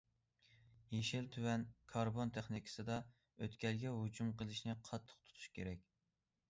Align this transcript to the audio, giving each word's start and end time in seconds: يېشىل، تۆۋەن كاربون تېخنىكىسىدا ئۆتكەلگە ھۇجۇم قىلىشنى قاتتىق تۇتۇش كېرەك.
يېشىل، 0.95 1.27
تۆۋەن 1.35 1.65
كاربون 1.93 2.33
تېخنىكىسىدا 2.39 2.97
ئۆتكەلگە 3.45 3.95
ھۇجۇم 4.01 4.35
قىلىشنى 4.43 4.81
قاتتىق 4.91 5.25
تۇتۇش 5.29 5.51
كېرەك. 5.59 5.89